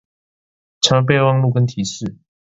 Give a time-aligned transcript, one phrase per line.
[0.81, 2.17] 常用備忘跟提示